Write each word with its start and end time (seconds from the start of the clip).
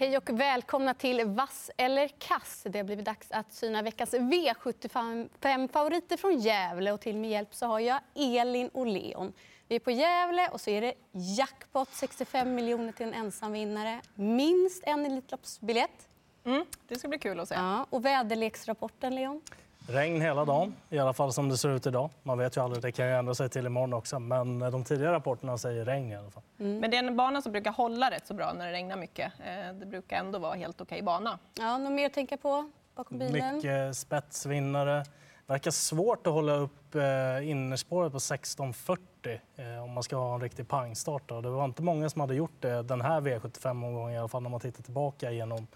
Hej 0.00 0.16
och 0.16 0.30
välkomna 0.30 0.94
till 0.94 1.24
Vass 1.24 1.70
eller 1.76 2.08
kass. 2.08 2.62
Det 2.66 2.78
har 2.78 2.84
blivit 2.84 3.04
dags 3.04 3.30
att 3.30 3.52
syna 3.52 3.82
veckans 3.82 4.14
V75-favoriter 4.14 6.16
från 6.16 6.40
Gävle. 6.40 6.92
Och 6.92 7.00
till 7.00 7.16
min 7.16 7.30
hjälp 7.30 7.54
så 7.54 7.66
har 7.66 7.80
jag 7.80 8.00
Elin 8.14 8.68
och 8.68 8.86
Leon. 8.86 9.32
Vi 9.68 9.76
är 9.76 9.80
på 9.80 9.90
Gävle 9.90 10.48
och 10.48 10.60
så 10.60 10.70
är 10.70 10.80
det 10.80 10.94
jackpot 11.12 11.88
65 11.92 12.54
miljoner 12.54 12.92
till 12.92 13.06
en 13.06 13.14
ensamvinnare. 13.14 14.00
Minst 14.14 14.82
en 14.86 15.06
Elitloppsbiljett. 15.06 16.08
Mm, 16.44 16.64
det 16.88 16.98
ska 16.98 17.08
bli 17.08 17.18
kul 17.18 17.40
att 17.40 17.48
se. 17.48 17.54
Ja, 17.54 17.86
och 17.90 18.04
väderleksrapporten, 18.04 19.14
Leon? 19.14 19.42
Regn 19.90 20.20
hela 20.20 20.44
dagen, 20.44 20.74
i 20.90 20.98
alla 20.98 21.12
fall 21.12 21.32
som 21.32 21.48
det 21.48 21.56
ser 21.56 21.68
ut 21.68 21.86
idag. 21.86 22.10
Man 22.22 22.38
vet 22.38 22.56
ju 22.56 22.60
aldrig, 22.60 22.82
det 22.82 22.92
kan 22.92 23.06
ju 23.06 23.12
ändra 23.12 23.34
sig 23.34 23.48
till 23.48 23.66
imorgon 23.66 23.92
också. 23.92 24.18
Men 24.18 24.58
de 24.58 24.84
tidigare 24.84 25.12
rapporterna 25.12 25.58
säger 25.58 25.84
regn 25.84 26.12
i 26.12 26.16
alla 26.16 26.30
fall. 26.30 26.42
Mm. 26.58 26.78
Men 26.78 26.90
det 26.90 26.96
är 26.96 27.04
en 27.04 27.16
bana 27.16 27.42
som 27.42 27.52
brukar 27.52 27.72
hålla 27.72 28.10
rätt 28.10 28.26
så 28.26 28.34
bra 28.34 28.52
när 28.52 28.66
det 28.66 28.72
regnar 28.72 28.96
mycket. 28.96 29.32
Eh, 29.46 29.74
det 29.74 29.86
brukar 29.86 30.16
ändå 30.16 30.38
vara 30.38 30.54
helt 30.54 30.80
okej 30.80 31.02
bana. 31.02 31.38
Ja, 31.54 31.78
något 31.78 31.92
mer 31.92 32.06
att 32.06 32.12
tänka 32.12 32.36
på 32.36 32.70
bakom 32.94 33.18
bilen? 33.18 33.56
Mycket 33.56 33.96
spetsvinnare. 33.96 35.04
Verkar 35.46 35.70
svårt 35.70 36.26
att 36.26 36.32
hålla 36.32 36.52
upp 36.52 36.94
eh, 36.94 37.50
innerspåret 37.50 38.12
på 38.12 38.18
16.40 38.18 39.38
eh, 39.56 39.84
om 39.84 39.92
man 39.92 40.02
ska 40.02 40.16
ha 40.16 40.34
en 40.34 40.40
riktig 40.40 40.68
pangstart. 40.68 41.28
Det 41.28 41.50
var 41.50 41.64
inte 41.64 41.82
många 41.82 42.10
som 42.10 42.20
hade 42.20 42.34
gjort 42.34 42.60
det 42.60 42.82
den 42.82 43.00
här 43.00 43.20
V75-omgången 43.20 44.14
i 44.14 44.18
alla 44.18 44.28
fall 44.28 44.42
när 44.42 44.50
man 44.50 44.60
tittar 44.60 44.82
tillbaka 44.82 45.30
genom 45.30 45.66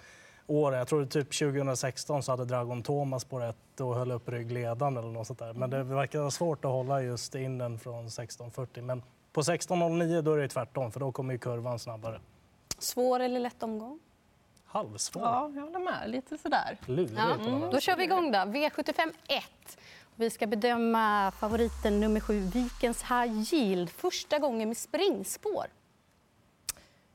åren. 0.47 0.79
Jag 0.79 0.89
tror 0.89 1.05
typ 1.05 1.39
2016 1.39 2.23
så 2.23 2.33
hade 2.33 2.45
Dragon 2.45 2.83
Thomas 2.83 3.25
på 3.25 3.39
rätt 3.39 3.81
och 3.81 3.95
höll 3.95 4.11
upp 4.11 4.29
ryggledan 4.29 4.97
eller 4.97 5.09
något 5.09 5.27
sånt 5.27 5.39
där. 5.39 5.53
Men 5.53 5.71
det 5.71 5.83
verkar 5.83 6.19
vara 6.19 6.31
svårt 6.31 6.65
att 6.65 6.71
hålla 6.71 7.03
just 7.03 7.35
innen 7.35 7.79
från 7.79 8.09
16.40. 8.09 8.83
Men 8.83 9.03
på 9.33 9.41
16.09 9.41 10.23
då 10.23 10.33
är 10.33 10.39
det 10.39 10.49
tvärtom 10.49 10.93
för 10.93 11.01
då 11.01 11.13
kommer 11.13 11.33
ju 11.33 11.39
kurvan 11.39 11.79
snabbare. 11.79 12.21
Svår 12.79 13.21
eller 13.21 13.41
lätt 13.41 13.63
omgång? 13.63 14.01
Halvsvår. 14.65 15.23
Ja, 15.23 15.51
jag 15.55 15.63
håller 15.63 15.79
med. 15.79 16.11
Lite 16.11 16.39
sådär. 16.39 16.79
Lurigt. 16.87 17.13
Ja, 17.17 17.35
mm. 17.35 17.71
Då 17.71 17.81
kör 17.81 17.97
vi 17.97 18.05
igång 18.05 18.33
då. 18.33 18.39
V75 18.39 19.13
1. 19.29 19.79
Vi 20.15 20.31
ska 20.31 20.47
bedöma 20.47 21.31
favoriten 21.31 22.01
nummer 22.01 22.21
7, 22.21 22.41
Vikens 22.41 23.03
High 23.03 23.55
Yield. 23.55 23.91
Första 23.91 24.39
gången 24.39 24.69
med 24.69 24.77
springspår. 24.77 25.67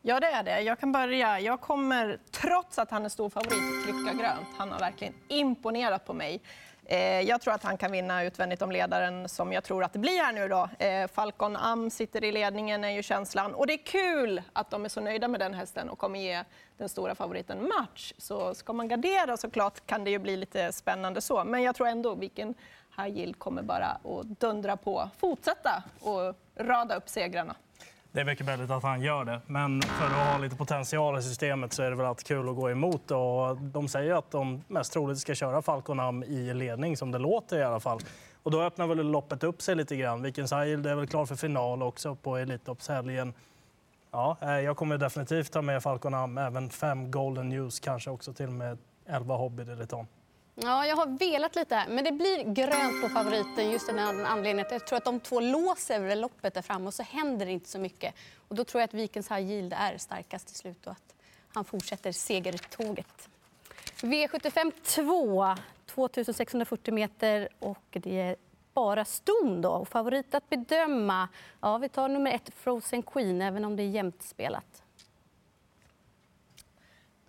Ja, 0.02 0.20
det 0.20 0.28
är 0.28 0.44
det. 0.44 0.62
Jag 0.62 0.80
kan 0.80 0.92
börja. 0.92 1.40
Jag 1.40 1.62
kommer, 1.62 2.20
trots 2.32 2.80
att 2.80 2.92
han 2.92 3.06
är 3.06 3.10
stor 3.10 3.30
favorit, 3.30 3.84
trycka 3.84 4.14
grönt. 4.14 4.48
Han 4.58 4.72
har 4.72 4.80
verkligen 4.80 5.14
imponerat 5.28 6.06
på 6.06 6.14
mig. 6.14 6.42
Eh, 6.86 7.22
jag 7.22 7.42
tror 7.42 7.54
att 7.54 7.64
han 7.64 7.78
kan 7.78 7.92
vinna 7.92 8.24
utvändigt 8.24 8.62
om 8.62 8.72
ledaren 8.72 9.30
som 9.30 9.54
jag 9.54 9.64
tror 9.64 9.84
att 9.84 9.94
det 9.94 10.00
blir 10.00 10.24
här 10.24 10.34
nu 10.34 10.48
då. 10.48 10.70
Eh, 10.80 11.08
Falcon 11.08 11.56
Am 11.56 11.90
sitter 11.90 12.24
i 12.24 12.32
ledningen 12.32 12.84
är 12.84 12.90
ju 12.90 13.04
känslan. 13.04 13.54
Och 13.54 13.68
det 13.68 13.74
är 13.74 13.86
kul 13.86 14.42
att 14.54 14.70
de 14.70 14.86
är 14.86 14.90
så 14.90 15.02
nöjda 15.02 15.28
med 15.28 15.40
den 15.40 15.54
hästen 15.54 15.90
och 15.90 15.98
kommer 15.98 16.20
ge 16.20 16.44
den 16.78 16.90
stora 16.90 17.16
favoriten 17.16 17.68
match. 17.68 18.14
Så 18.18 18.56
ska 18.56 18.74
man 18.74 18.88
gardera 18.88 19.38
såklart 19.38 19.86
kan 19.86 20.04
det 20.04 20.10
ju 20.10 20.20
bli 20.20 20.38
lite 20.38 20.72
spännande 20.72 21.22
så. 21.22 21.44
Men 21.44 21.64
jag 21.64 21.76
tror 21.76 21.88
ändå 21.88 22.16
vilken 22.16 22.54
High 22.98 23.18
Yield 23.18 23.40
kommer 23.40 23.62
bara 23.62 23.86
att 23.88 24.26
dundra 24.40 24.78
på, 24.78 25.10
fortsätta 25.18 25.84
och 26.00 26.36
rada 26.58 26.96
upp 26.96 27.10
segrarna. 27.10 27.56
Det 28.12 28.22
är 28.22 28.26
mycket 28.26 28.46
möjligt 28.46 28.72
att 28.72 28.84
han 28.84 29.02
gör 29.02 29.26
det. 29.26 29.42
Men 29.48 29.82
för 29.82 30.06
att 30.06 30.12
ha 30.12 30.38
lite 30.38 30.56
potential 30.56 31.20
i 31.20 31.22
systemet 31.22 31.74
så 31.74 31.84
är 31.84 31.90
det 31.90 31.96
väl 31.96 32.06
alltid 32.06 32.28
kul 32.28 32.50
att 32.50 32.56
gå 32.56 32.70
emot. 32.70 33.12
Och 33.12 33.58
de 33.58 33.88
säger 33.88 34.14
att 34.14 34.32
de 34.32 34.64
mest 34.68 34.94
troligt 34.94 35.20
ska 35.20 35.36
köra 35.36 35.62
Falconham 35.62 36.24
i 36.24 36.54
ledning, 36.54 36.98
som 36.98 37.12
det 37.12 37.20
låter 37.20 37.60
i 37.60 37.64
alla 37.64 37.80
fall. 37.80 38.00
Och 38.44 38.52
då 38.52 38.62
öppnar 38.62 38.88
väl 38.88 38.98
loppet 38.98 39.44
upp 39.44 39.62
sig 39.62 39.76
lite 39.76 39.96
grann. 39.96 40.22
Vikens 40.22 40.52
Isle 40.52 40.92
är 40.92 40.96
väl 40.96 41.08
klar 41.08 41.26
för 41.26 41.36
final 41.36 41.84
också 41.84 42.16
på 42.16 42.38
Elitloppshelgen. 42.38 43.34
Ja, 44.12 44.38
eh, 44.42 44.50
jag 44.50 44.78
kommer 44.78 44.98
definitivt 44.98 45.52
ta 45.52 45.62
med 45.62 45.84
Falconham, 45.84 46.38
även 46.38 46.70
fem 46.70 47.12
Golden 47.12 47.50
News, 47.50 47.80
kanske 47.80 48.10
också 48.10 48.34
till 48.34 48.48
och 48.48 48.54
med 48.54 48.78
elva 49.06 49.36
Hobby 49.36 49.64
Dilettant. 49.64 50.10
Ja, 50.62 50.86
jag 50.86 50.96
har 50.96 51.20
velat 51.20 51.56
lite 51.56 51.76
här, 51.76 51.88
men 51.88 52.04
det 52.04 52.12
blir 52.12 52.54
grönt 52.54 53.02
på 53.02 53.10
favoriten 53.10 53.72
just 53.72 53.88
den 53.88 54.00
anledningen 54.00 54.66
jag 54.72 54.88
tror 54.88 54.98
att 54.98 55.06
de 55.06 55.20
två 55.20 55.40
låser 55.40 56.16
loppet 56.16 56.54
där 56.54 56.62
framme 56.62 56.88
och 56.88 56.94
så 56.94 57.04
händer 57.04 57.46
det 57.46 57.52
inte 57.52 57.70
så 57.70 57.80
mycket. 57.80 58.16
Och 58.48 58.56
då 58.56 58.64
tror 58.64 58.82
jag 58.82 58.88
att 58.88 58.94
Vikens 58.94 59.32
High 59.32 59.52
Yield 59.52 59.74
är 59.78 59.98
starkast 59.98 60.48
till 60.48 60.56
slut 60.56 60.88
och 60.88 60.92
att 60.92 61.16
han 61.54 61.66
fortsätter 61.66 62.12
segertåget. 62.12 63.30
V75 64.02 64.72
2, 64.84 65.56
2640 65.86 66.94
meter 66.94 67.50
och 67.60 67.86
det 67.92 68.20
är 68.20 68.36
bara 68.74 69.06
ston 69.06 69.62
då. 69.62 69.70
Och 69.70 69.88
favorit 69.88 70.36
att 70.36 70.50
bedöma, 70.50 71.28
ja 71.62 71.78
vi 71.78 71.90
tar 71.90 72.10
nummer 72.10 72.32
ett 72.32 72.52
Frozen 72.56 73.04
Queen 73.04 73.42
även 73.42 73.66
om 73.66 73.76
det 73.76 73.84
är 73.84 73.90
jämnt 73.90 74.24
spelat. 74.24 74.84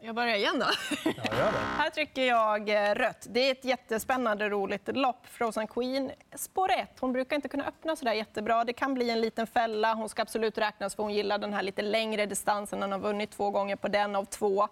Jag 0.00 0.14
börjar 0.14 0.36
igen 0.36 0.58
då. 0.58 0.66
Ja. 1.14 1.50
Här 1.78 1.90
trycker 1.90 2.22
jag 2.24 2.68
eh, 2.68 2.94
rött. 2.94 3.26
Det 3.30 3.40
är 3.40 3.52
ett 3.52 3.64
jättespännande 3.64 4.48
roligt 4.48 4.96
lopp. 4.96 5.26
Frozen 5.26 5.66
Queen, 5.66 6.10
spår 6.34 6.70
1. 6.70 6.90
Hon 7.00 7.12
brukar 7.12 7.36
inte 7.36 7.48
kunna 7.48 7.64
öppna 7.64 7.96
så 7.96 8.04
där 8.04 8.12
jättebra. 8.12 8.64
Det 8.64 8.72
kan 8.72 8.94
bli 8.94 9.10
en 9.10 9.20
liten 9.20 9.46
fälla. 9.46 9.94
Hon 9.94 10.08
ska 10.08 10.22
absolut 10.22 10.58
räknas 10.58 10.94
för 10.94 11.02
hon 11.02 11.14
gillar 11.14 11.38
den 11.38 11.54
här 11.54 11.62
lite 11.62 11.82
längre 11.82 12.26
distansen. 12.26 12.82
Hon 12.82 12.92
har 12.92 12.98
vunnit 12.98 13.30
två 13.30 13.50
gånger 13.50 13.76
på 13.76 13.88
den 13.88 14.16
av 14.16 14.24
två. 14.24 14.68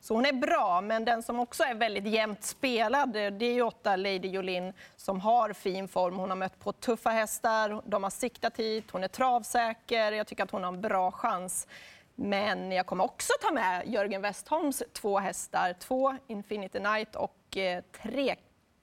Så 0.00 0.14
hon 0.14 0.26
är 0.26 0.32
bra, 0.32 0.80
men 0.80 1.04
den 1.04 1.22
som 1.22 1.40
också 1.40 1.62
är 1.62 1.74
väldigt 1.74 2.06
jämnt 2.06 2.44
spelad 2.44 3.12
det 3.12 3.44
är 3.44 3.52
ju 3.52 3.62
åtta 3.62 3.96
Lady 3.96 4.28
Jolin 4.28 4.72
som 4.96 5.20
har 5.20 5.52
fin 5.52 5.88
form. 5.88 6.16
Hon 6.16 6.30
har 6.30 6.36
mött 6.36 6.60
på 6.60 6.72
tuffa 6.72 7.10
hästar, 7.10 7.82
de 7.84 8.02
har 8.02 8.10
siktat 8.10 8.56
hit, 8.56 8.90
hon 8.90 9.04
är 9.04 9.08
travsäker. 9.08 10.12
Jag 10.12 10.26
tycker 10.26 10.44
att 10.44 10.50
hon 10.50 10.64
har 10.64 10.72
en 10.72 10.80
bra 10.80 11.10
chans. 11.12 11.66
Men 12.22 12.72
jag 12.72 12.86
kommer 12.86 13.04
också 13.04 13.32
ta 13.40 13.50
med 13.50 13.88
Jörgen 13.88 14.22
Westholms 14.22 14.82
två 14.92 15.18
hästar. 15.18 15.72
Två 15.72 16.16
Infinity 16.26 16.80
Night 16.80 17.16
och 17.16 17.56
eh, 17.56 17.84
tre 18.02 18.36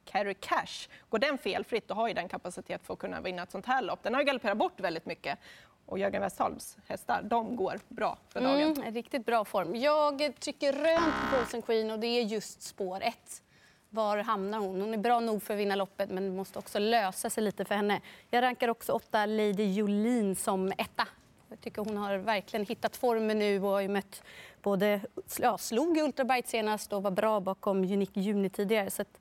Carry 0.06 0.34
Cash. 0.34 0.90
Går 1.09 1.20
den 1.20 1.38
felfritt, 1.38 1.88
då 1.88 1.94
har 1.94 2.08
ju 2.08 2.14
den 2.14 2.28
kapacitet 2.28 2.81
för 2.86 2.94
att 2.94 3.00
kunna 3.00 3.22
vinna 3.22 3.44
ett 3.44 3.52
sånt 3.52 3.66
här 3.66 3.81
lopp. 3.81 4.03
Den 4.03 4.14
har 4.14 4.24
galopperat 4.24 4.58
bort 4.58 4.80
väldigt 4.80 5.06
mycket. 5.06 5.40
Och 5.86 6.00
Jörgen 6.00 6.22
Westholms 6.22 6.78
hästar, 6.88 7.22
de 7.24 7.56
går 7.56 7.80
bra 7.88 8.18
för 8.30 8.42
dagen. 8.42 8.74
Mm, 8.78 8.94
riktigt 8.94 9.25
bra 9.25 9.46
form. 9.46 9.75
Jag 9.75 10.40
tycker 10.40 10.74
rönt 10.74 11.14
på 11.31 11.36
Frozen 11.36 11.62
Queen 11.62 11.92
och 11.92 12.00
det 12.00 12.08
är 12.08 12.24
just 12.24 12.62
spår 12.62 13.04
ett. 13.04 13.44
Var 13.90 14.18
hamnar 14.18 14.59
hon? 14.59 14.81
Hon 14.81 14.94
är 14.94 14.98
bra 14.98 15.19
nog 15.19 15.44
för 15.44 15.54
att 15.54 15.59
vinna 15.59 15.75
loppet 15.75 16.09
men 16.09 16.24
det 16.24 16.36
måste 16.38 16.59
också 16.59 16.80
lösa 16.80 17.30
sig 17.30 17.44
lite 17.44 17.66
för 17.66 17.75
henne. 17.75 18.02
Jag 18.30 18.42
rankar 18.42 18.68
också 18.68 18.94
åtta 18.94 19.25
Lady 19.25 19.74
Jolin 19.74 20.36
som 20.36 20.72
etta. 20.78 21.08
Jag 21.50 21.62
tycker 21.62 21.81
hon 21.81 21.97
har 21.97 22.18
verkligen 22.18 22.66
hittat 22.66 22.97
formen 22.97 23.40
nu 23.40 23.63
och 23.63 23.69
har 23.69 23.88
mött 23.88 24.24
både, 24.62 25.02
ja, 25.40 25.58
slog 25.58 25.97
Ultrabyte 25.97 26.50
senast 26.50 26.94
och 26.94 27.03
var 27.03 27.12
bra 27.12 27.40
bakom 27.40 27.78
Unique 27.78 28.19
Juni 28.19 28.50
tidigare. 28.50 28.90
Så 28.90 29.02
att, 29.02 29.19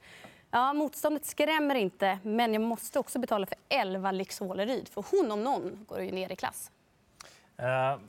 ja, 0.51 0.73
motståndet 0.73 1.25
skrämmer 1.25 1.75
inte, 1.75 2.19
men 2.23 2.53
jag 2.55 2.63
måste 2.63 2.99
också 2.99 3.19
betala 3.19 3.47
för 3.47 3.57
11 3.69 4.13
Lix 4.13 4.41
Håleryd. 4.41 4.89
För 4.89 5.05
hon 5.11 5.33
om 5.33 5.45
någon 5.45 5.85
går 5.89 6.01
ju 6.01 6.11
ner 6.11 6.33
i 6.33 6.37
klass. 6.37 6.71
Uh, 7.63 8.01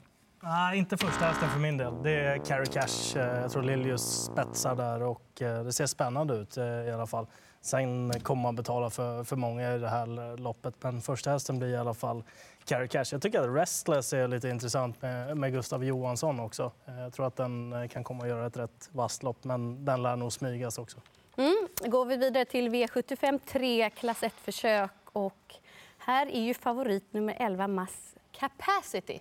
nej, 0.42 0.78
inte 0.78 0.96
första 0.96 1.24
hästen 1.24 1.48
för 1.50 1.58
min 1.58 1.76
del. 1.76 2.02
Det 2.02 2.10
är 2.10 2.38
Carrie 2.38 2.66
Cash. 2.66 3.16
Eh, 3.16 3.40
jag 3.40 3.50
tror 3.50 3.62
Liljus 3.62 4.02
spetsar 4.02 4.74
där 4.74 5.02
och 5.02 5.42
eh, 5.42 5.64
det 5.64 5.72
ser 5.72 5.86
spännande 5.86 6.34
ut 6.34 6.56
i 6.56 6.90
alla 6.94 7.06
fall. 7.06 7.26
Sen 7.60 8.20
kommer 8.20 8.42
man 8.42 8.56
betala 8.56 8.90
för, 8.90 9.24
för 9.24 9.36
många 9.36 9.74
i 9.74 9.78
det 9.78 9.88
här 9.88 10.36
loppet, 10.36 10.74
men 10.80 11.00
första 11.00 11.30
hästen 11.30 11.58
blir 11.58 11.68
i 11.68 11.76
alla 11.76 11.94
fall 11.94 12.22
Carry 12.64 12.88
Cash. 12.88 13.04
Jag 13.12 13.22
tycker 13.22 13.40
att 13.40 13.56
Restless 13.56 14.12
är 14.12 14.28
lite 14.28 14.48
intressant 14.48 15.02
med, 15.02 15.36
med 15.36 15.52
Gustav 15.52 15.84
Johansson 15.84 16.40
också. 16.40 16.72
Eh, 16.86 17.00
jag 17.00 17.12
tror 17.12 17.26
att 17.26 17.36
den 17.36 17.72
eh, 17.72 17.88
kan 17.88 18.04
komma 18.04 18.22
att 18.22 18.28
göra 18.28 18.46
ett 18.46 18.56
rätt 18.56 18.88
vasst 18.92 19.22
lopp, 19.22 19.44
men 19.44 19.84
den 19.84 20.02
lär 20.02 20.16
nog 20.16 20.32
smygas 20.32 20.78
också. 20.78 20.98
Mm. 21.36 21.68
Går 21.90 22.04
vi 22.04 22.16
vidare 22.16 22.44
till 22.44 22.68
V75 22.68 23.40
3, 23.46 23.90
klass 23.90 24.22
1-försök. 24.22 24.90
Och 25.04 25.54
här 25.98 26.26
är 26.26 26.40
ju 26.40 26.54
favorit 26.54 27.12
nummer 27.12 27.36
11, 27.38 27.68
Mass 27.68 28.14
Capacity. 28.32 29.20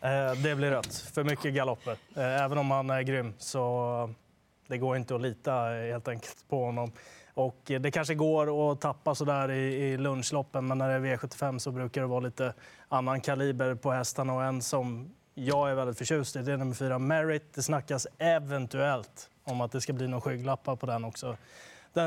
Eh, 0.00 0.32
det 0.42 0.56
blir 0.56 0.70
rött. 0.70 0.94
För 1.14 1.24
mycket 1.24 1.54
galopper. 1.54 1.96
Även 2.14 2.58
om 2.58 2.70
han 2.70 2.90
är 2.90 3.02
grym 3.02 3.34
så 3.38 4.14
det 4.68 4.78
går 4.78 4.96
inte 4.96 5.14
att 5.14 5.20
lita 5.20 5.76
eh, 5.76 5.92
helt 5.92 6.08
enkelt 6.08 6.48
på 6.48 6.64
honom. 6.64 6.92
Och 7.34 7.70
eh, 7.70 7.80
det 7.80 7.90
kanske 7.90 8.14
går 8.14 8.72
att 8.72 8.80
tappa 8.80 9.14
så 9.14 9.24
där 9.24 9.50
i, 9.50 9.74
i 9.74 9.96
lunchloppen, 9.96 10.66
men 10.66 10.78
när 10.78 10.88
det 10.88 11.08
är 11.08 11.16
V75 11.16 11.58
så 11.58 11.70
brukar 11.70 12.00
det 12.00 12.06
vara 12.06 12.20
lite 12.20 12.54
annan 12.88 13.20
kaliber 13.20 13.74
på 13.74 13.90
hästarna. 13.90 14.34
Och 14.34 14.44
en 14.44 14.62
som 14.62 15.14
jag 15.34 15.70
är 15.70 15.74
väldigt 15.74 15.98
förtjust 15.98 16.36
i 16.36 16.42
det 16.42 16.52
är 16.52 16.56
nummer 16.56 16.74
fyra, 16.74 16.98
Merit. 16.98 17.54
Det 17.54 17.62
snackas 17.62 18.06
eventuellt 18.18 19.30
om 19.44 19.60
att 19.60 19.72
det 19.72 19.80
ska 19.80 19.92
bli 19.92 20.08
någon 20.08 20.20
skygglappar 20.20 20.76
på 20.76 20.86
den 20.86 21.04
också 21.04 21.36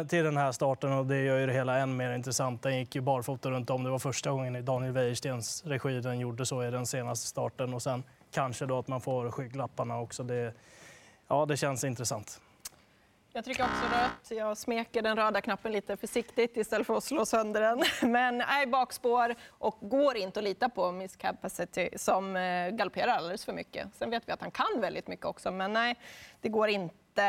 till 0.07 0.23
den 0.23 0.37
här 0.37 0.51
starten 0.51 0.93
och 0.93 1.05
det 1.05 1.23
gör 1.23 1.39
ju 1.39 1.45
det 1.45 1.53
hela 1.53 1.77
än 1.77 1.97
mer 1.97 2.13
intressant. 2.13 2.61
Den 2.61 2.77
gick 2.77 2.95
ju 2.95 3.01
barfota 3.01 3.51
runt 3.51 3.69
om. 3.69 3.83
Det 3.83 3.89
var 3.89 3.99
första 3.99 4.31
gången 4.31 4.55
i 4.55 4.61
Daniel 4.61 4.93
Wäjerstens 4.93 5.63
regi 5.65 6.01
den 6.01 6.19
gjorde 6.19 6.45
så 6.45 6.63
i 6.63 6.71
den 6.71 6.85
senaste 6.85 7.27
starten 7.27 7.73
och 7.73 7.81
sen 7.81 8.03
kanske 8.31 8.65
då 8.65 8.79
att 8.79 8.87
man 8.87 9.01
får 9.01 9.31
skygglapparna 9.31 9.99
också. 9.99 10.23
Det, 10.23 10.53
ja, 11.27 11.45
det 11.45 11.57
känns 11.57 11.83
intressant. 11.83 12.41
Jag 13.39 13.45
trycker 13.45 13.63
också 13.63 13.85
rött. 13.85 14.39
Jag 14.39 14.57
smeker 14.57 15.01
den 15.01 15.15
röda 15.15 15.41
knappen 15.41 15.71
lite 15.71 15.97
försiktigt 15.97 16.57
istället 16.57 16.87
för 16.87 16.97
att 16.97 17.03
slå 17.03 17.25
sönder 17.25 17.61
den. 17.61 17.83
Men 18.11 18.41
är 18.41 18.65
bakspår 18.65 19.35
och 19.49 19.77
går 19.81 20.17
inte 20.17 20.39
att 20.39 20.43
lita 20.43 20.69
på 20.69 20.91
Miss 20.91 21.15
Capacity 21.15 21.89
som 21.95 22.35
eh, 22.35 22.69
galopperar 22.69 23.11
alldeles 23.11 23.45
för 23.45 23.53
mycket. 23.53 23.87
Sen 23.95 24.09
vet 24.09 24.27
vi 24.27 24.31
att 24.31 24.41
han 24.41 24.51
kan 24.51 24.81
väldigt 24.81 25.07
mycket 25.07 25.25
också, 25.25 25.51
men 25.51 25.73
nej, 25.73 25.99
det 26.41 26.49
går 26.49 26.69
inte. 26.69 27.21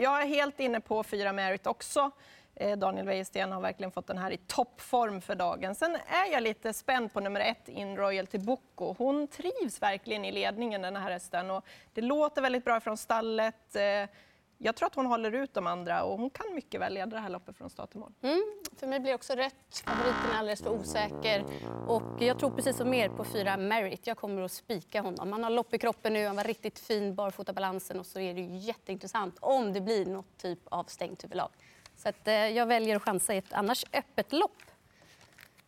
Jag 0.00 0.22
är 0.22 0.26
helt 0.26 0.60
inne 0.60 0.80
på 0.80 1.02
fyra 1.02 1.32
Merit 1.32 1.66
också. 1.66 2.10
Eh, 2.54 2.78
Daniel 2.78 3.06
Wäjersten 3.06 3.52
har 3.52 3.60
verkligen 3.60 3.90
fått 3.90 4.06
den 4.06 4.18
här 4.18 4.30
i 4.30 4.36
toppform 4.36 5.20
för 5.20 5.34
dagen. 5.34 5.74
Sen 5.74 5.96
är 6.06 6.32
jag 6.32 6.42
lite 6.42 6.72
spänd 6.72 7.12
på 7.12 7.20
nummer 7.20 7.40
ett, 7.40 7.68
In 7.68 7.96
Royalty 7.96 8.38
Boko. 8.38 8.94
Hon 8.98 9.28
trivs 9.28 9.82
verkligen 9.82 10.24
i 10.24 10.32
ledningen 10.32 10.82
den 10.82 10.96
här 10.96 11.10
hästen 11.10 11.50
och 11.50 11.64
det 11.94 12.00
låter 12.00 12.42
väldigt 12.42 12.64
bra 12.64 12.80
från 12.80 12.96
stallet. 12.96 13.76
Eh, 13.76 14.08
jag 14.58 14.76
tror 14.76 14.86
att 14.86 14.94
hon 14.94 15.06
håller 15.06 15.32
ut 15.32 15.54
de 15.54 15.66
andra 15.66 16.04
och 16.04 16.18
hon 16.18 16.30
kan 16.30 16.54
mycket 16.54 16.80
väl 16.80 16.94
leda 16.94 17.16
det 17.16 17.20
här 17.20 17.28
loppet 17.28 17.56
från 17.56 17.70
start 17.70 17.90
till 17.90 18.00
mål. 18.00 18.12
Mm, 18.22 18.42
för 18.76 18.86
mig 18.86 19.00
blir 19.00 19.14
också 19.14 19.34
rätt. 19.34 19.82
Favoriten 19.84 20.30
är 20.34 20.38
alldeles 20.38 20.62
för 20.62 20.70
osäker. 20.70 21.44
Och 21.86 22.22
jag 22.22 22.38
tror 22.38 22.50
precis 22.50 22.76
som 22.76 22.94
er 22.94 23.08
på 23.08 23.24
fyra 23.24 23.56
Merit. 23.56 24.06
Jag 24.06 24.16
kommer 24.16 24.42
att 24.42 24.52
spika 24.52 25.00
honom. 25.02 25.32
Han 25.32 25.44
har 25.44 25.50
lopp 25.50 25.74
i 25.74 25.78
kroppen 25.78 26.12
nu, 26.12 26.26
han 26.26 26.36
var 26.36 26.44
riktigt 26.44 26.78
fin 26.78 27.14
barfotabalansen 27.14 28.00
och 28.00 28.06
så 28.06 28.20
är 28.20 28.34
det 28.34 28.40
ju 28.40 28.56
jätteintressant 28.56 29.38
om 29.40 29.72
det 29.72 29.80
blir 29.80 30.06
något 30.06 30.38
typ 30.38 30.60
av 30.64 30.84
stängt 30.84 31.24
huvudlag. 31.24 31.50
Så 31.96 32.08
att, 32.08 32.28
eh, 32.28 32.34
jag 32.34 32.66
väljer 32.66 32.96
att 32.96 33.02
chansa 33.02 33.34
i 33.34 33.38
ett 33.38 33.52
annars 33.52 33.84
öppet 33.92 34.32
lopp. 34.32 34.62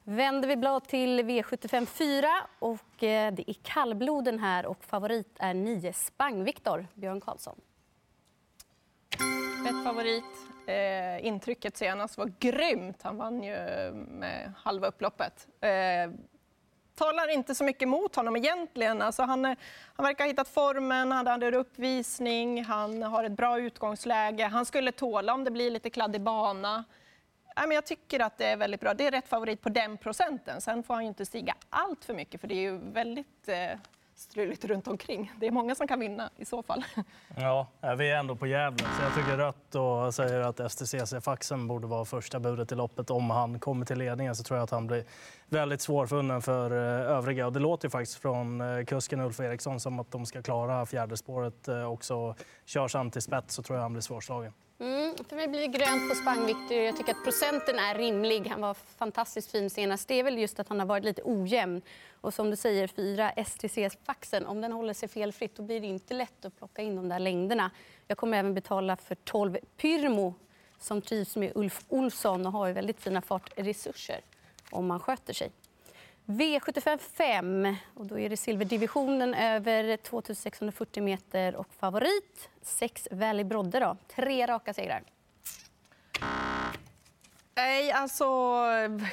Vänder 0.05 0.49
vi 0.49 0.56
blad 0.56 0.84
till 0.84 1.20
V75 1.20 1.87
4 1.87 2.29
och 2.58 3.02
eh, 3.02 3.32
det 3.34 3.50
är 3.50 3.56
kallbloden 3.62 4.38
här 4.38 4.67
och 4.67 4.84
favorit 4.84 5.37
är 5.38 5.55
9 5.55 5.93
Spang-Viktor, 5.93 6.87
Björn 6.94 7.20
Karlsson. 7.20 7.61
Favorit. 9.88 10.25
Eh, 10.67 11.26
intrycket 11.26 11.76
senast 11.76 12.19
var 12.19 12.32
grymt. 12.38 13.02
Han 13.02 13.17
vann 13.17 13.43
ju 13.43 13.56
med 13.93 14.52
halva 14.56 14.87
upploppet. 14.87 15.46
Eh, 15.61 16.11
talar 16.94 17.29
inte 17.29 17.55
så 17.55 17.64
mycket 17.64 17.88
mot 17.88 18.17
honom 18.17 18.37
egentligen. 18.37 19.02
Alltså 19.02 19.23
han, 19.23 19.44
eh, 19.44 19.56
han 19.96 20.05
verkar 20.05 20.25
ha 20.25 20.29
hittat 20.29 20.49
formen, 20.49 21.12
han 21.12 21.26
hade 21.26 21.46
en 21.46 21.55
uppvisning, 21.55 22.64
han 22.64 23.02
har 23.02 23.25
ett 23.25 23.32
bra 23.32 23.61
utgångsläge. 23.61 24.44
Han 24.44 24.67
skulle 24.67 24.93
tåla 24.93 25.35
om 25.35 25.44
det 25.44 25.50
blir 25.50 25.70
lite 25.70 25.91
kladdig 25.91 26.20
bana. 26.20 26.84
jag 27.55 27.87
tycker 27.87 28.20
att 28.20 28.38
det 28.38 28.46
är 28.46 28.56
väldigt 28.56 28.81
bra. 28.81 28.94
Det 28.94 29.06
är 29.06 29.11
rätt 29.11 29.29
favorit 29.29 29.61
på 29.61 29.69
den 29.69 29.96
procenten. 29.96 30.61
Sen 30.61 30.82
får 30.82 30.94
han 30.94 31.02
ju 31.02 31.08
inte 31.08 31.26
stiga 31.26 31.55
allt 31.70 32.05
för 32.05 32.14
mycket 32.14 32.41
för 32.41 32.49
det 32.49 32.55
är 32.55 32.70
ju 32.70 32.79
väldigt 32.79 33.49
eh, 33.49 33.79
struligt 34.19 34.65
runt 34.65 34.88
omkring. 34.88 35.32
Det 35.41 35.47
är 35.47 35.50
många 35.50 35.75
som 35.75 35.88
kan 35.88 36.00
vinna 36.00 36.31
i 36.37 36.44
så 36.44 36.62
fall. 36.62 36.85
Ja, 37.37 37.67
vi 37.99 38.11
är 38.11 38.17
ändå 38.17 38.37
på 38.37 38.47
Gävle, 38.47 38.85
så 38.97 39.03
jag 39.03 39.15
tycker 39.15 39.37
rött 39.37 39.75
och 39.75 40.15
säger 40.15 40.41
att 40.41 40.61
STCC-faxen 40.61 41.69
borde 41.69 41.87
vara 41.87 42.05
första 42.05 42.41
budet 42.41 42.73
i 42.73 42.75
loppet. 42.75 43.11
Om 43.11 43.31
han 43.31 43.61
kommer 43.61 43.87
till 43.87 43.99
ledningen 43.99 44.37
så 44.37 44.43
tror 44.43 44.59
jag 44.59 44.65
att 44.65 44.70
han 44.70 44.87
blir 44.87 45.05
väldigt 45.47 45.81
svårfunnen 45.81 46.43
för 46.43 46.70
eh, 46.70 47.17
övriga. 47.17 47.47
Och 47.47 47.53
det 47.53 47.61
låter 47.61 47.87
ju 47.87 47.91
faktiskt 47.91 48.19
från 48.19 48.61
eh, 48.61 48.85
kusken 48.85 49.20
Ulf 49.20 49.41
Eriksson 49.41 49.81
som 49.81 50.00
att 50.00 50.11
de 50.11 50.26
ska 50.26 50.43
klara 50.43 50.87
fjärde 50.87 51.17
spåret 51.17 51.69
eh, 51.69 51.93
också. 51.93 52.35
Körs 52.65 52.94
han 52.94 53.11
till 53.11 53.23
spets 53.23 53.55
så 53.55 53.62
tror 53.62 53.76
jag 53.76 53.82
han 53.82 53.93
blir 53.93 54.03
svårslagen. 54.03 54.53
Mm, 54.81 55.15
för 55.29 55.37
mig 55.37 55.49
blir 55.49 55.61
det 55.61 55.67
grönt 55.67 56.09
på 56.09 56.15
Spang-Viktor. 56.15 56.77
Jag 56.77 56.97
tycker 56.97 57.13
att 57.13 57.25
procenten 57.25 57.79
är 57.79 57.95
rimlig. 57.95 58.47
Han 58.47 58.61
var 58.61 58.75
fantastiskt 58.75 59.51
fin 59.51 59.71
senast. 59.71 60.09
Det 60.09 60.15
är 60.15 60.25
väl 60.25 60.39
just 60.39 60.61
att 60.61 60.69
han 60.69 60.79
har 60.79 60.87
varit 60.87 61.05
lite 61.05 61.23
ojämn. 61.25 61.83
Och 62.21 62.35
som 62.35 62.51
du 62.51 62.57
säger, 62.57 62.87
fyra 62.87 63.33
STCs-faxen, 63.37 64.47
om 64.47 64.61
den 64.61 64.73
håller 64.73 64.95
sig 64.95 65.09
felfritt 65.09 65.57
då 65.57 65.63
blir 65.63 65.81
det 65.81 65.87
inte 65.87 66.15
lätt 66.15 66.45
att 66.45 66.59
plocka 66.59 66.83
in 66.83 66.97
de 66.97 67.09
där 67.09 67.19
längderna. 67.19 67.71
Jag 68.07 68.19
kommer 68.19 68.39
även 68.39 68.55
betala 68.55 68.97
för 68.97 69.15
12 69.15 69.59
Pyrmo 69.77 70.35
som 70.79 71.03
trivs 71.03 71.37
med 71.37 71.53
Ulf 71.55 71.85
Olsson 71.89 72.47
och 72.47 72.53
har 72.53 72.67
ju 72.67 72.73
väldigt 72.73 73.01
fina 73.01 73.23
fartresurser 73.23 74.21
om 74.71 74.87
man 74.87 75.01
sköter 75.01 75.33
sig. 75.33 75.53
V75 76.29 76.99
5, 76.99 77.77
och 77.95 78.07
då 78.07 78.19
är 78.19 78.29
det 78.29 78.37
silverdivisionen 78.37 79.35
över 79.35 79.97
2640 79.97 81.03
meter 81.03 81.57
och 81.57 81.75
favorit 81.75 82.49
6 82.63 83.09
Valley 83.11 83.45
Brodde. 83.45 83.81
Då. 83.81 83.97
Tre 84.17 84.47
raka 84.47 84.75
segrar. 84.75 85.03
Nej, 87.55 87.93
alltså 87.93 88.25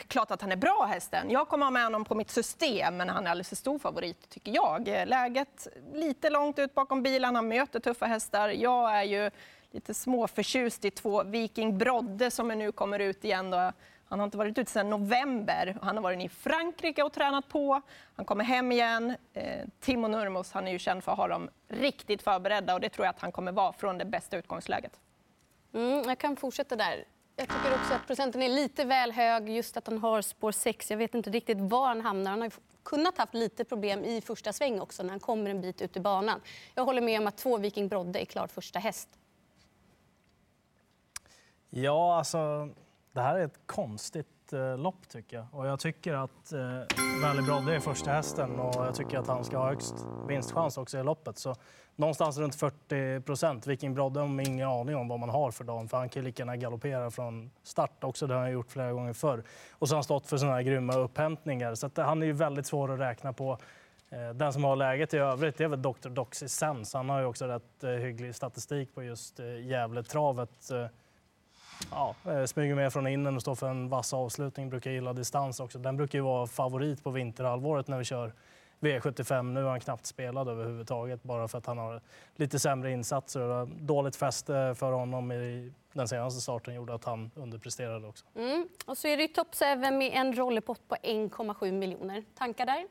klart 0.07 0.31
att 0.31 0.41
han 0.41 0.51
är 0.51 0.55
bra 0.55 0.85
hästen. 0.85 1.31
Jag 1.31 1.47
kommer 1.47 1.65
ha 1.65 1.71
med 1.71 1.83
honom 1.83 2.05
på 2.05 2.15
mitt 2.15 2.31
system, 2.31 2.97
men 2.97 3.09
han 3.09 3.27
är 3.27 3.31
alldeles 3.31 3.49
för 3.49 3.55
stor 3.55 3.79
favorit 3.79 4.29
tycker 4.29 4.51
jag. 4.51 4.87
Läget 4.87 5.67
lite 5.93 6.29
långt 6.29 6.59
ut 6.59 6.75
bakom 6.75 7.03
bilen, 7.03 7.35
han 7.35 7.47
möter 7.47 7.79
tuffa 7.79 8.05
hästar. 8.05 8.49
Jag 8.49 8.97
är 8.97 9.03
ju 9.03 9.31
lite 9.71 9.93
småförtjust 9.93 10.85
i 10.85 10.91
två 10.91 11.23
Viking 11.23 11.77
Brodde 11.77 12.31
som 12.31 12.47
nu 12.47 12.71
kommer 12.71 12.99
ut 12.99 13.25
igen. 13.25 13.49
Då. 13.49 13.71
Han 14.05 14.19
har 14.19 14.25
inte 14.25 14.37
varit 14.37 14.57
ute 14.57 14.71
sedan 14.71 14.89
november. 14.89 15.77
Han 15.81 15.95
har 15.95 16.03
varit 16.03 16.23
i 16.23 16.29
Frankrike 16.29 17.03
och 17.03 17.13
tränat 17.13 17.49
på. 17.49 17.81
Han 18.15 18.25
kommer 18.25 18.43
hem 18.43 18.71
igen. 18.71 19.15
Eh, 19.33 19.65
Timo 19.79 20.07
Nurmos 20.07 20.51
han 20.51 20.67
är 20.67 20.71
ju 20.71 20.79
känd 20.79 21.03
för 21.03 21.11
att 21.11 21.17
ha 21.17 21.27
dem 21.27 21.49
riktigt 21.67 22.21
förberedda 22.21 22.73
och 22.73 22.81
det 22.81 22.89
tror 22.89 23.05
jag 23.05 23.15
att 23.15 23.21
han 23.21 23.31
kommer 23.31 23.51
vara 23.51 23.73
från 23.73 23.97
det 23.97 24.05
bästa 24.05 24.37
utgångsläget. 24.37 24.99
Mm, 25.73 26.03
jag 26.07 26.17
kan 26.17 26.35
fortsätta 26.35 26.75
där. 26.75 27.05
Jag 27.35 27.47
tycker 27.47 27.73
också 27.73 27.93
att 27.93 28.07
procenten 28.07 28.41
är 28.41 28.49
lite 28.49 28.85
väl 28.85 29.11
hög, 29.11 29.49
just 29.49 29.77
att 29.77 29.87
han 29.87 29.97
har 29.97 30.21
spår 30.21 30.51
6. 30.51 30.91
Jag 30.91 30.97
vet 30.97 31.15
inte 31.15 31.29
riktigt 31.29 31.57
var 31.59 31.87
han 31.87 32.01
hamnar. 32.01 32.31
Han 32.31 32.41
har 32.41 32.51
kunnat 32.83 33.17
haft 33.17 33.33
lite 33.33 33.63
problem 33.63 34.03
i 34.03 34.21
första 34.21 34.53
sväng 34.53 34.79
också 34.79 35.03
när 35.03 35.09
han 35.09 35.19
kommer 35.19 35.49
en 35.49 35.61
bit 35.61 35.81
ut 35.81 35.97
i 35.97 35.99
banan. 35.99 36.41
Jag 36.75 36.85
håller 36.85 37.01
med 37.01 37.21
om 37.21 37.27
att 37.27 37.37
två 37.37 37.57
Viking 37.57 37.87
Brodde 37.87 38.21
är 38.21 38.25
klart 38.25 38.51
första 38.51 38.79
häst. 38.79 39.09
Ja, 41.69 42.17
alltså 42.17 42.69
det 43.15 43.21
här 43.21 43.35
är 43.35 43.45
ett 43.45 43.59
konstigt 43.65 44.53
eh, 44.53 44.77
lopp 44.77 45.09
tycker 45.09 45.37
jag. 45.37 45.47
Och 45.51 45.67
jag 45.67 45.79
tycker 45.79 46.13
att 46.13 46.53
eh, 46.53 46.59
Valley 47.23 47.45
Brodde 47.45 47.75
är 47.75 47.79
första 47.79 48.11
hästen 48.11 48.59
och 48.59 48.85
jag 48.85 48.95
tycker 48.95 49.17
att 49.17 49.27
han 49.27 49.43
ska 49.43 49.57
ha 49.57 49.69
högst 49.69 49.95
vinstchans 50.27 50.77
också 50.77 50.97
i 50.97 51.03
loppet. 51.03 51.37
Så 51.37 51.55
någonstans 51.95 52.37
runt 52.37 52.55
40 52.55 53.21
procent. 53.21 53.67
Viking 53.67 53.93
Brodde 53.93 54.19
har 54.19 54.47
ingen 54.47 54.69
aning 54.69 54.95
om 54.95 55.07
vad 55.07 55.19
man 55.19 55.29
har 55.29 55.51
för 55.51 55.63
dagen 55.63 55.89
för 55.89 55.97
han 55.97 56.09
kan 56.09 56.23
lika 56.23 56.41
gärna 56.41 56.57
galoppera 56.57 57.11
från 57.11 57.51
start 57.63 58.03
också. 58.03 58.27
Det 58.27 58.33
har 58.33 58.41
han 58.41 58.51
gjort 58.51 58.71
flera 58.71 58.91
gånger 58.93 59.13
förr. 59.13 59.43
Och 59.71 59.87
så 59.87 59.93
har 59.93 59.97
han 59.97 60.03
stått 60.03 60.27
för 60.27 60.37
sådana 60.37 60.55
här 60.55 60.63
grymma 60.63 60.95
upphämtningar. 60.95 61.75
Så 61.75 61.87
att, 61.87 61.97
han 61.97 62.21
är 62.21 62.25
ju 62.25 62.33
väldigt 62.33 62.65
svår 62.65 62.93
att 62.93 62.99
räkna 62.99 63.33
på. 63.33 63.57
Eh, 64.09 64.29
den 64.29 64.53
som 64.53 64.63
har 64.63 64.75
läget 64.75 65.13
i 65.13 65.17
övrigt 65.17 65.61
är 65.61 65.67
väl 65.67 65.81
Dr. 65.81 66.09
Doxy 66.09 66.47
Sens. 66.47 66.93
Han 66.93 67.09
har 67.09 67.19
ju 67.19 67.25
också 67.25 67.45
rätt 67.45 67.83
eh, 67.83 67.89
hygglig 67.89 68.35
statistik 68.35 68.95
på 68.95 69.03
just 69.03 69.39
eh, 69.39 70.03
travet 70.03 70.71
eh, 70.71 70.87
Ja, 71.91 72.15
eh, 72.25 72.45
smyger 72.45 72.75
med 72.75 72.93
från 72.93 73.07
innen 73.07 73.35
och 73.35 73.41
står 73.41 73.55
för 73.55 73.69
en 73.69 73.89
vass 73.89 74.13
avslutning. 74.13 74.69
Brukar 74.69 74.91
gilla 74.91 75.13
distans 75.13 75.59
också. 75.59 75.79
Den 75.79 75.97
brukar 75.97 76.19
ju 76.19 76.23
vara 76.23 76.47
favorit 76.47 77.03
på 77.03 77.09
vinterhalvåret 77.09 77.87
när 77.87 77.97
vi 77.97 78.03
kör 78.03 78.33
V75. 78.79 79.43
Nu 79.43 79.63
har 79.63 79.69
han 79.69 79.79
knappt 79.79 80.05
spelat 80.05 80.47
överhuvudtaget 80.47 81.23
bara 81.23 81.47
för 81.47 81.57
att 81.57 81.65
han 81.65 81.77
har 81.77 82.01
lite 82.35 82.59
sämre 82.59 82.91
insatser. 82.91 83.65
Dåligt 83.65 84.15
fäste 84.15 84.75
för 84.77 84.91
honom 84.91 85.31
i 85.31 85.73
den 85.93 86.07
senaste 86.07 86.41
starten 86.41 86.73
gjorde 86.73 86.93
att 86.93 87.03
han 87.03 87.31
underpresterade 87.35 88.07
också. 88.07 88.25
Mm. 88.35 88.67
Och 88.85 88.97
så 88.97 89.07
är 89.07 89.17
det 89.17 89.27
Top 89.27 89.55
7 89.55 89.91
med 89.91 90.11
en 90.13 90.35
rollerpott 90.35 90.87
på 90.87 90.95
1,7 90.95 91.71
miljoner. 91.71 92.23
Tankar 92.37 92.65
där? 92.65 92.87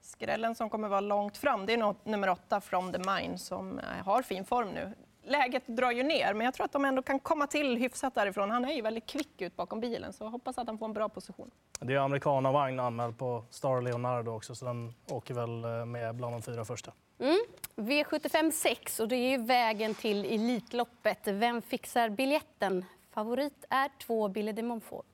Skrällen 0.00 0.54
som 0.54 0.70
kommer 0.70 0.88
vara 0.88 1.00
långt 1.00 1.36
fram, 1.36 1.66
det 1.66 1.72
är 1.72 2.08
nummer 2.08 2.28
åtta, 2.28 2.60
From 2.60 2.92
the 2.92 2.98
Mine, 2.98 3.38
som 3.38 3.78
eh, 3.78 3.84
har 4.04 4.22
fin 4.22 4.44
form 4.44 4.68
nu 4.68 4.92
läget 5.24 5.66
drar 5.66 5.90
ju 5.90 6.02
ner, 6.02 6.34
men 6.34 6.44
jag 6.44 6.54
tror 6.54 6.64
att 6.64 6.72
de 6.72 6.84
ändå 6.84 7.02
kan 7.02 7.20
komma 7.20 7.46
till 7.46 7.76
hyfsat 7.76 8.14
därifrån. 8.14 8.50
Han 8.50 8.64
är 8.64 8.72
ju 8.72 8.82
väldigt 8.82 9.06
kvick 9.06 9.40
ut 9.40 9.56
bakom 9.56 9.80
bilen, 9.80 10.12
så 10.12 10.24
jag 10.24 10.30
hoppas 10.30 10.58
att 10.58 10.66
han 10.66 10.78
får 10.78 10.86
en 10.86 10.92
bra 10.92 11.08
position. 11.08 11.50
Det 11.80 11.94
är 11.94 11.98
amerikanavagn 11.98 12.80
anmäld 12.80 13.18
på 13.18 13.44
Star 13.50 13.80
Leonardo 13.80 14.32
också, 14.32 14.54
så 14.54 14.64
den 14.64 14.94
åker 15.10 15.34
väl 15.34 15.64
eh, 15.64 15.86
med 15.86 16.14
bland 16.14 16.34
de 16.34 16.42
fyra 16.42 16.64
första. 16.64 16.92
Mm. 17.18 17.38
V75 17.76 18.50
6 18.50 19.00
och 19.00 19.08
det 19.08 19.16
är 19.16 19.38
vägen 19.38 19.94
till 19.94 20.24
Elitloppet. 20.24 21.20
Vem 21.24 21.62
fixar 21.62 22.08
biljetten? 22.08 22.84
Favorit 23.10 23.64
är 23.70 23.90
två 24.06 24.28
Billy 24.28 24.52
de 24.52 24.62
Montfort. 24.62 25.06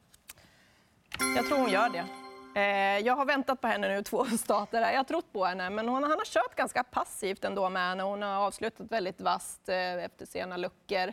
Jag 1.36 1.46
tror 1.46 1.58
hon 1.58 1.70
gör 1.70 1.88
det. 1.88 2.04
Eh, 2.54 2.98
jag 2.98 3.16
har 3.16 3.24
väntat 3.24 3.60
på 3.60 3.66
henne 3.66 3.88
nu 3.88 4.02
två 4.02 4.24
starter. 4.38 4.80
Jag 4.80 4.96
har 4.96 5.04
trott 5.04 5.32
på 5.32 5.44
henne, 5.44 5.70
men 5.70 5.88
hon, 5.88 6.02
han 6.02 6.12
har 6.12 6.24
kört 6.24 6.54
ganska 6.54 6.84
passivt 6.84 7.44
ändå 7.44 7.70
med 7.70 7.88
henne. 7.88 8.02
Hon 8.02 8.22
har 8.22 8.46
avslutat 8.46 8.92
väldigt 8.92 9.20
vasst 9.20 9.68
eh, 9.68 10.04
efter 10.04 10.26
sena 10.26 10.56
luckor. 10.56 11.12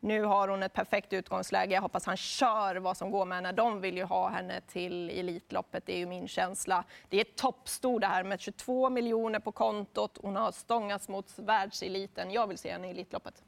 Nu 0.00 0.22
har 0.22 0.48
hon 0.48 0.62
ett 0.62 0.72
perfekt 0.72 1.12
utgångsläge. 1.12 1.74
Jag 1.74 1.82
hoppas 1.82 2.06
han 2.06 2.16
kör 2.16 2.76
vad 2.76 2.96
som 2.96 3.10
går 3.10 3.24
med 3.24 3.36
henne. 3.36 3.52
De 3.52 3.80
vill 3.80 3.96
ju 3.96 4.04
ha 4.04 4.28
henne 4.28 4.60
till 4.60 5.10
Elitloppet, 5.10 5.86
det 5.86 5.92
är 5.92 5.98
ju 5.98 6.06
min 6.06 6.28
känsla. 6.28 6.84
Det 7.08 7.20
är 7.20 7.24
toppstor 7.24 8.00
det 8.00 8.06
här 8.06 8.24
med 8.24 8.40
22 8.40 8.90
miljoner 8.90 9.38
på 9.38 9.52
kontot. 9.52 10.18
Hon 10.22 10.36
har 10.36 10.52
stångats 10.52 11.08
mot 11.08 11.38
världseliten. 11.38 12.30
Jag 12.30 12.46
vill 12.46 12.58
se 12.58 12.72
henne 12.72 12.88
i 12.88 12.90
Elitloppet. 12.90 13.42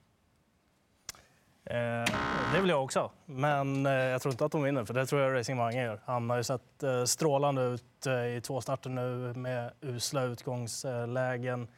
Eh, 1.67 2.15
det 2.53 2.61
vill 2.61 2.71
jag 2.71 2.85
också, 2.85 3.11
men 3.27 3.87
eh, 3.87 3.93
jag 3.93 4.23
tror 4.23 4.33
inte 4.33 4.45
att 4.45 4.53
hon 4.53 4.63
vinner, 4.63 4.85
för 4.85 4.95
det 4.95 5.07
tror 5.07 5.23
jag 5.23 5.35
Racing 5.35 5.57
Mange 5.59 5.83
gör. 5.85 6.01
Han 6.05 6.31
har 6.31 6.37
ju 6.37 6.43
sett 6.43 6.83
eh, 6.83 7.05
strålande 7.05 7.63
ut 7.63 8.07
eh, 8.07 8.37
i 8.37 8.41
två 8.41 8.61
starter 8.61 8.91
nu 8.91 9.33
med 9.35 9.73
usla 9.81 10.23
utgångslägen. 10.23 11.69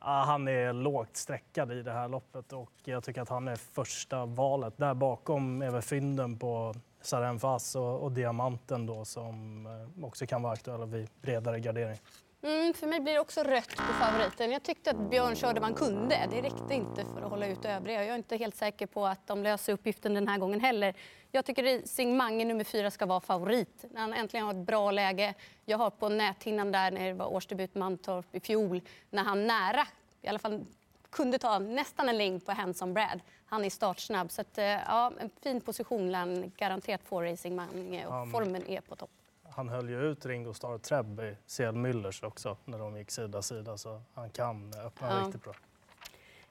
Han 0.00 0.48
är 0.48 0.72
lågt 0.72 1.16
sträckad 1.16 1.72
i 1.72 1.82
det 1.82 1.92
här 1.92 2.08
loppet 2.08 2.52
och 2.52 2.72
jag 2.84 3.04
tycker 3.04 3.22
att 3.22 3.28
han 3.28 3.48
är 3.48 3.56
första 3.56 4.26
valet. 4.26 4.74
Där 4.76 4.94
bakom 4.94 5.62
är 5.62 5.70
väl 5.70 5.82
fynden 5.82 6.38
på 6.38 6.74
Sarenfas 7.02 7.76
och, 7.76 8.02
och 8.02 8.12
Diamanten 8.12 8.86
då 8.86 9.04
som 9.04 9.66
eh, 9.66 10.04
också 10.04 10.26
kan 10.26 10.42
vara 10.42 10.52
aktuella 10.52 10.86
vid 10.86 11.08
bredare 11.22 11.60
gardering. 11.60 11.98
Mm, 12.42 12.74
för 12.74 12.86
mig 12.86 13.00
blir 13.00 13.14
det 13.14 13.20
också 13.20 13.42
rött 13.42 13.76
på 13.76 13.82
favoriten. 13.82 14.50
Jag 14.52 14.62
tyckte 14.62 14.90
att 14.90 15.10
Björn 15.10 15.36
körde 15.36 15.60
vad 15.60 15.68
han 15.68 15.74
kunde. 15.74 16.28
Det 16.30 16.42
räckte 16.42 16.74
inte 16.74 17.04
för 17.04 17.22
att 17.22 17.30
hålla 17.30 17.46
ut 17.46 17.64
övriga. 17.64 18.04
Jag 18.04 18.12
är 18.12 18.18
inte 18.18 18.36
helt 18.36 18.56
säker 18.56 18.86
på 18.86 19.06
att 19.06 19.26
de 19.26 19.42
löser 19.42 19.72
uppgiften 19.72 20.14
den 20.14 20.28
här 20.28 20.38
gången 20.38 20.60
heller. 20.60 20.94
Jag 21.32 21.44
tycker 21.44 21.78
Racing 21.78 22.16
Mange 22.16 22.44
nummer 22.44 22.64
fyra 22.64 22.90
ska 22.90 23.06
vara 23.06 23.20
favorit. 23.20 23.84
När 23.90 24.00
han 24.00 24.14
äntligen 24.14 24.46
har 24.46 24.54
ett 24.54 24.66
bra 24.66 24.90
läge. 24.90 25.34
Jag 25.64 25.78
har 25.78 25.90
på 25.90 26.08
näthinnan 26.08 26.72
där 26.72 26.90
när 26.90 27.06
det 27.06 27.12
var 27.12 27.32
årsdebut 27.32 27.74
Mantorp 27.74 28.34
i 28.34 28.40
fjol 28.40 28.80
när 29.10 29.22
han 29.24 29.46
nära, 29.46 29.86
i 30.22 30.28
alla 30.28 30.38
fall 30.38 30.64
kunde 31.10 31.38
ta 31.38 31.58
nästan 31.58 32.08
en 32.08 32.18
längd 32.18 32.46
på 32.46 32.52
Hanson 32.52 32.94
Brad. 32.94 33.20
Han 33.46 33.64
är 33.64 33.70
startsnabb. 33.70 34.30
Så 34.30 34.40
att, 34.40 34.58
eh, 34.58 34.64
ja, 34.64 35.12
en 35.20 35.30
fin 35.42 35.60
position 35.60 36.12
lär 36.12 36.18
han 36.18 36.52
garanterat 36.56 37.00
få 37.04 37.22
Racing 37.22 37.56
Mange 37.56 38.06
och 38.06 38.30
formen 38.30 38.66
är 38.66 38.80
på 38.80 38.96
topp. 38.96 39.10
Han 39.58 39.68
höll 39.68 39.88
ju 39.90 40.00
ut 40.02 40.26
Ringo 40.26 40.54
Starr 40.54 40.78
Trebb 40.78 41.20
i 41.20 41.36
CL 41.56 41.62
Müllers 41.62 42.24
också 42.24 42.56
när 42.64 42.78
de 42.78 42.96
gick 42.96 43.10
sida 43.10 43.42
sida 43.42 43.76
så 43.76 44.02
han 44.14 44.30
kan 44.30 44.72
öppna 44.86 45.08
Ja. 45.10 45.26
riktigt 45.26 45.44
bra. 45.44 45.52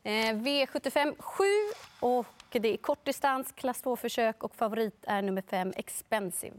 Eh, 0.04 0.36
V75 0.36 1.16
7 1.22 1.44
och 2.02 2.26
det 2.52 2.74
är 2.74 2.78
kortdistans, 2.78 3.52
klass 3.52 3.84
2-försök 3.84 4.44
och 4.44 4.56
favorit 4.56 4.96
är 5.08 5.22
nummer 5.22 5.42
5 5.42 5.74
Expensive. 5.76 6.56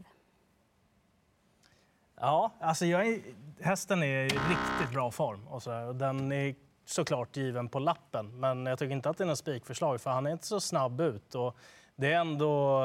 Ja, 2.15 2.51
alltså 2.59 2.85
jag 2.85 3.07
är, 3.07 3.21
hästen 3.59 4.03
är 4.03 4.23
i 4.23 4.27
riktigt 4.27 4.93
bra 4.93 5.11
form 5.11 5.47
och 5.47 5.63
så 5.63 5.73
och 5.87 5.95
den 5.95 6.31
är 6.31 6.55
såklart 6.85 7.37
given 7.37 7.69
på 7.69 7.79
lappen. 7.79 8.39
Men 8.39 8.65
jag 8.65 8.79
tycker 8.79 8.93
inte 8.95 9.09
att 9.09 9.17
det 9.17 9.23
är 9.23 9.27
något 9.27 9.39
spikförslag 9.39 10.01
för 10.01 10.09
han 10.09 10.25
är 10.27 10.31
inte 10.31 10.47
så 10.47 10.59
snabb 10.59 11.01
ut. 11.01 11.35
Och 11.35 11.55
det 11.99 12.13
är 12.13 12.19
ändå 12.19 12.83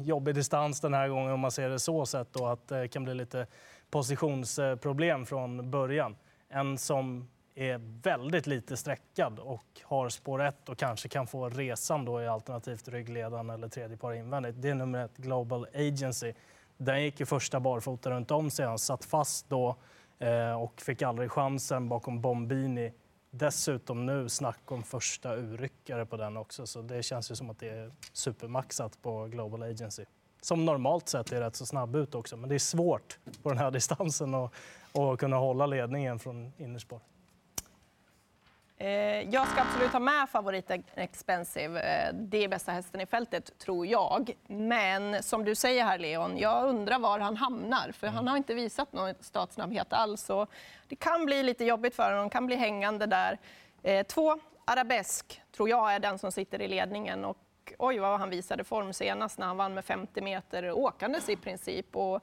jobbig 0.00 0.34
distans 0.34 0.80
den 0.80 0.94
här 0.94 1.08
gången 1.08 1.32
om 1.32 1.40
man 1.40 1.50
ser 1.50 1.68
det 1.68 1.78
så 1.78 2.06
sett 2.06 2.32
då 2.32 2.46
att 2.46 2.68
det 2.68 2.88
kan 2.88 3.04
bli 3.04 3.14
lite 3.14 3.46
positionsproblem 3.90 5.26
från 5.26 5.70
början. 5.70 6.16
En 6.48 6.78
som 6.78 7.28
är 7.54 8.02
väldigt 8.02 8.46
lite 8.46 8.76
sträckad 8.76 9.38
och 9.38 9.64
har 9.82 10.08
spår 10.08 10.42
1 10.42 10.68
och 10.68 10.78
kanske 10.78 11.08
kan 11.08 11.26
få 11.26 11.48
resan 11.48 12.04
då 12.04 12.22
i 12.22 12.28
alternativt 12.28 12.88
ryggledaren 12.88 13.50
eller 13.50 13.68
tredje 13.68 13.96
par 13.96 14.12
invändigt. 14.12 14.62
Det 14.62 14.68
är 14.68 14.74
nummer 14.74 15.04
ett 15.04 15.16
Global 15.16 15.66
Agency. 15.74 16.32
Den 16.76 17.02
gick 17.02 17.20
ju 17.20 17.26
första 17.26 17.60
barfota 17.60 18.10
runt 18.10 18.30
om 18.30 18.50
sig. 18.50 18.66
Han 18.66 18.78
satt 18.78 19.04
fast 19.04 19.48
då 19.48 19.76
eh, 20.18 20.62
och 20.62 20.80
fick 20.80 21.02
aldrig 21.02 21.30
chansen 21.30 21.88
bakom 21.88 22.20
Bombini. 22.20 22.92
Dessutom 23.30 24.06
nu 24.06 24.28
snack 24.28 24.72
om 24.72 24.82
första 24.82 25.36
urryckare 25.36 26.06
på 26.06 26.16
den 26.16 26.36
också, 26.36 26.66
så 26.66 26.82
det 26.82 27.02
känns 27.02 27.30
ju 27.30 27.34
som 27.34 27.50
att 27.50 27.58
det 27.58 27.68
är 27.68 27.92
supermaxat 28.12 29.02
på 29.02 29.24
Global 29.26 29.62
Agency. 29.62 30.04
Som 30.40 30.64
normalt 30.64 31.08
sett 31.08 31.32
är 31.32 31.40
rätt 31.40 31.56
så 31.56 31.66
snabb 31.66 31.96
ut 31.96 32.14
också, 32.14 32.36
men 32.36 32.48
det 32.48 32.54
är 32.54 32.58
svårt 32.58 33.18
på 33.42 33.48
den 33.48 33.58
här 33.58 33.70
distansen 33.78 34.34
att, 34.34 34.52
att 34.92 35.18
kunna 35.18 35.36
hålla 35.36 35.66
ledningen 35.66 36.18
från 36.18 36.52
innerspår. 36.58 37.00
Eh, 38.80 38.88
Jag 39.30 39.48
ska 39.48 39.60
absolut 39.60 39.92
ha 39.92 40.00
med 40.00 40.28
favoriten 40.28 40.82
Expensive. 40.94 41.80
Eh, 41.80 42.14
Det 42.14 42.44
är 42.44 42.48
bästa 42.48 42.72
hästen 42.72 43.00
i 43.00 43.06
fältet, 43.06 43.58
tror 43.58 43.86
jag. 43.86 44.30
Men 44.46 45.22
som 45.22 45.44
du 45.44 45.54
säger 45.54 45.84
här, 45.84 45.98
Leon, 45.98 46.38
jag 46.38 46.64
undrar 46.68 46.98
var 46.98 47.18
han 47.18 47.36
hamnar. 47.36 47.92
För 47.92 48.06
han 48.06 48.28
har 48.28 48.36
inte 48.36 48.54
visat 48.54 48.92
någon 48.92 49.14
startsnabbhet 49.20 49.92
alls. 49.92 50.30
Och 50.30 50.50
det 50.88 50.96
kan 50.96 51.24
bli 51.26 51.42
lite 51.42 51.64
jobbigt 51.64 51.94
för 51.94 52.12
honom, 52.12 52.30
kan 52.30 52.46
bli 52.46 52.56
hängande 52.56 53.06
där. 53.06 53.38
Eh, 53.82 54.06
Två, 54.06 54.38
Arabesk, 54.64 55.42
tror 55.56 55.68
jag 55.68 55.94
är 55.94 55.98
den 55.98 56.18
som 56.18 56.32
sitter 56.32 56.62
i 56.62 56.68
ledningen. 56.68 57.24
Och 57.24 57.38
oj, 57.78 57.98
vad 57.98 58.20
han 58.20 58.30
visade 58.30 58.64
form 58.64 58.92
senast 58.92 59.38
när 59.38 59.46
han 59.46 59.56
vann 59.56 59.74
med 59.74 59.84
50 59.84 60.20
meter 60.20 60.70
åkandes 60.72 61.28
i 61.28 61.36
princip. 61.36 61.96
Och 61.96 62.20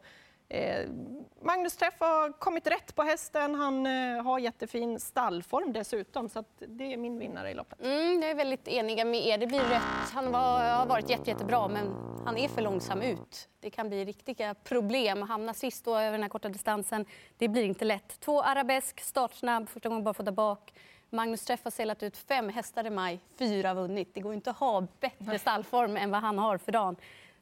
Magnus 1.42 1.76
Träff 1.78 2.00
har 2.00 2.32
kommit 2.32 2.68
rätt 2.68 2.96
på 2.96 3.04
hästen. 3.04 3.56
Han 3.56 3.86
eh, 3.86 4.24
har 4.24 4.40
jättefin 4.40 5.00
stallform 5.00 5.74
dessutom, 5.74 6.30
så 6.30 6.44
det 6.60 6.94
är 6.94 6.98
min 6.98 7.20
vinnare 7.20 7.52
i 7.52 7.54
loppet. 7.54 7.82
Mm, 7.82 8.22
jag 8.22 8.32
är 8.32 8.36
väldigt 8.36 8.68
eniga 8.68 9.06
med 9.06 9.28
er. 9.28 9.38
Det 9.38 9.48
blir 9.48 9.60
rätt. 9.60 10.12
Han 10.14 10.32
var, 10.32 10.70
har 10.70 10.86
varit 10.86 11.10
jätte, 11.10 11.30
jättebra, 11.30 11.68
men 11.68 11.96
han 12.26 12.38
är 12.38 12.48
för 12.48 12.62
långsam 12.62 13.02
ut. 13.02 13.50
Det 13.60 13.70
kan 13.70 13.90
bli 13.90 14.06
riktiga 14.06 14.54
problem. 14.54 15.24
Att 15.24 15.30
hamna 15.30 15.54
sist 15.54 15.86
då 15.86 15.96
över 15.98 16.12
den 16.12 16.22
här 16.22 16.30
korta 16.30 16.50
distansen, 16.50 17.06
det 17.38 17.48
blir 17.48 17.64
inte 17.64 17.86
lätt. 17.86 18.20
Två 18.20 18.42
arabesk, 18.42 19.00
startsnabb, 19.00 19.70
första 19.70 19.90
gången 19.90 20.04
bara 20.04 20.14
få 20.14 20.24
där 20.24 20.32
bak. 20.32 20.74
Magnus 21.10 21.46
Träff 21.46 21.64
har 21.64 21.72
sällat 21.72 22.04
ut 22.04 22.18
fem 22.18 22.50
hästar 22.50 22.86
i 22.86 22.90
maj, 22.90 23.20
fyra 23.40 23.74
vunnit. 23.74 24.14
Det 24.14 24.22
går 24.22 24.34
inte 24.34 24.50
att 24.50 24.58
ha 24.58 24.88
bättre 25.00 25.40
stallform 25.40 25.98
än 25.98 26.12
vad 26.12 26.22
han 26.22 26.38
har 26.40 26.58
för 26.58 26.72
dagen. 26.72 26.96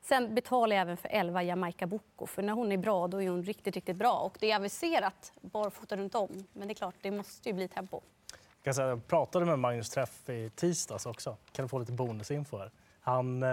Sen 0.04 0.36
betalar 0.36 0.76
jag 0.76 0.82
även 0.82 0.98
för 0.98 1.10
11 1.10 1.44
Jamaica 1.44 1.88
Boko, 1.88 2.26
för 2.26 2.44
när 2.44 2.54
hon 2.54 2.72
är 2.72 2.78
bra 2.78 3.08
då 3.08 3.22
är 3.22 3.30
hon 3.30 3.44
riktigt, 3.44 3.76
riktigt 3.76 3.96
bra. 3.96 4.20
Och 4.20 4.38
det 4.40 4.52
är 4.52 4.56
aviserat 4.56 5.34
barfota 5.42 5.98
runt 5.98 6.16
om, 6.16 6.48
men 6.54 6.68
det 6.68 6.72
är 6.72 6.76
klart, 6.76 6.96
det 7.02 7.12
måste 7.12 7.50
ju 7.50 7.54
bli 7.56 7.68
tempo. 7.68 8.02
Jag, 8.30 8.64
kan 8.64 8.74
säga, 8.74 8.88
jag 8.88 9.08
pratade 9.08 9.46
med 9.46 9.60
Magnus 9.60 9.90
Träff 9.90 10.30
i 10.30 10.50
tisdags 10.56 11.06
också. 11.06 11.38
Kan 11.52 11.66
du 11.66 11.70
få 11.70 11.80
lite 11.80 11.92
bonusinfo 11.92 12.58
här? 12.58 12.72
Han 13.00 13.44
eh, 13.44 13.50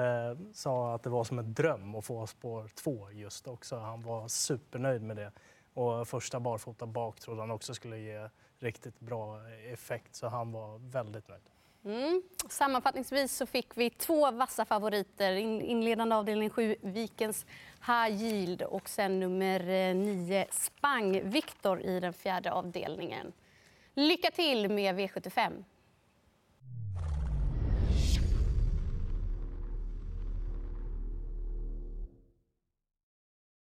sa 0.52 0.94
att 0.94 1.02
det 1.02 1.10
var 1.10 1.24
som 1.24 1.38
en 1.38 1.54
dröm 1.54 1.94
att 1.94 2.04
få 2.04 2.26
spår 2.26 2.68
två 2.74 3.10
just 3.10 3.48
också. 3.48 3.78
Han 3.78 4.02
var 4.02 4.28
supernöjd 4.28 5.02
med 5.02 5.16
det. 5.16 5.32
Och 5.74 6.08
första 6.08 6.40
barfota 6.40 6.86
bak 6.86 7.20
trodde 7.20 7.40
han 7.40 7.50
också 7.50 7.74
skulle 7.74 7.98
ge 7.98 8.28
riktigt 8.58 9.00
bra 9.00 9.48
effekt, 9.72 10.14
så 10.14 10.28
han 10.28 10.52
var 10.52 10.78
väldigt 10.78 11.28
nöjd. 11.28 11.42
Mm. 11.84 12.22
Sammanfattningsvis 12.48 13.36
så 13.36 13.46
fick 13.46 13.76
vi 13.76 13.90
två 13.90 14.30
vassa 14.30 14.64
favoriter. 14.64 15.32
In, 15.32 15.62
inledande 15.62 16.14
avdelning 16.14 16.50
7, 16.50 16.76
Vikens 16.80 17.46
High 17.86 18.22
Yield 18.22 18.62
och 18.62 18.88
sen 18.88 19.20
nummer 19.20 19.68
eh, 19.68 19.94
9, 19.94 20.46
Spang 20.50 21.30
Viktor 21.30 21.80
i 21.80 22.00
den 22.00 22.12
fjärde 22.12 22.52
avdelningen. 22.52 23.32
Lycka 23.94 24.30
till 24.30 24.70
med 24.70 24.94
V75! 24.94 25.64